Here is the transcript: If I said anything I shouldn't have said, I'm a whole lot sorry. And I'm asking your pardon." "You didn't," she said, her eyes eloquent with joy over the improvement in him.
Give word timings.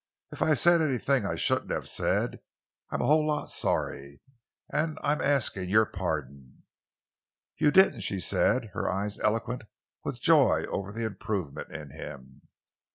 If 0.31 0.41
I 0.41 0.55
said 0.55 0.81
anything 0.81 1.27
I 1.27 1.35
shouldn't 1.35 1.69
have 1.69 1.87
said, 1.87 2.39
I'm 2.89 3.03
a 3.03 3.05
whole 3.05 3.27
lot 3.27 3.51
sorry. 3.51 4.19
And 4.71 4.97
I'm 5.03 5.21
asking 5.21 5.69
your 5.69 5.85
pardon." 5.85 6.63
"You 7.57 7.69
didn't," 7.69 7.99
she 8.01 8.19
said, 8.19 8.71
her 8.73 8.89
eyes 8.89 9.19
eloquent 9.19 9.65
with 10.03 10.19
joy 10.19 10.63
over 10.71 10.91
the 10.91 11.05
improvement 11.05 11.69
in 11.69 11.91
him. 11.91 12.41